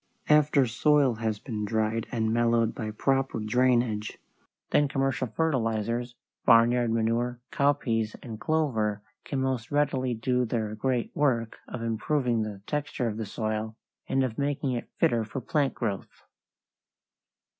[0.29, 4.17] After soil has been dried and mellowed by proper drainage,
[4.71, 11.59] then commercial fertilizers, barnyard manure, cowpeas, and clover can most readily do their great work
[11.67, 13.75] of improving the texture of the soil
[14.09, 16.23] and of making it fitter for plant growth.